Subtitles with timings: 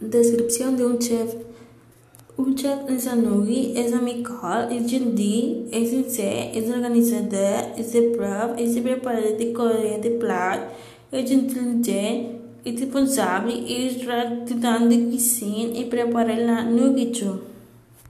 [0.00, 1.34] Descripción de un chef.
[2.36, 8.78] Un chef es nourri, es amical, es gentil, es sincero, es organizador, es bravo, es
[8.78, 10.60] preparador de este décorer de plats,
[11.10, 17.40] est intelligent, est responsable, est traducteur de cuisine y prépare la nourriture.